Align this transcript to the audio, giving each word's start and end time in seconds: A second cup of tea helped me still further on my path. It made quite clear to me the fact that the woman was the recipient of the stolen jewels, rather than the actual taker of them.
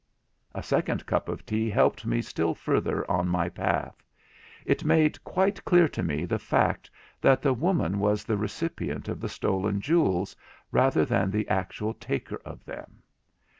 A 0.55 0.63
second 0.63 1.05
cup 1.05 1.29
of 1.29 1.45
tea 1.45 1.69
helped 1.69 2.07
me 2.07 2.23
still 2.23 2.55
further 2.55 3.07
on 3.07 3.27
my 3.27 3.49
path. 3.49 4.03
It 4.65 4.83
made 4.83 5.23
quite 5.23 5.63
clear 5.63 5.87
to 5.89 6.01
me 6.01 6.25
the 6.25 6.39
fact 6.39 6.89
that 7.21 7.43
the 7.43 7.53
woman 7.53 7.99
was 7.99 8.23
the 8.23 8.35
recipient 8.35 9.07
of 9.09 9.19
the 9.21 9.29
stolen 9.29 9.79
jewels, 9.79 10.35
rather 10.71 11.05
than 11.05 11.29
the 11.29 11.47
actual 11.49 11.93
taker 11.93 12.37
of 12.43 12.65
them. 12.65 13.03